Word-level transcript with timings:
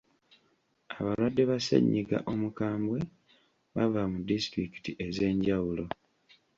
Abalwadde 0.97 1.43
ba 1.49 1.57
ssennyiga 1.59 2.17
omukambwe 2.31 2.99
bava 3.75 4.01
mu 4.11 4.19
disitulikiti 4.29 4.91
ez'enjawulo. 5.05 5.85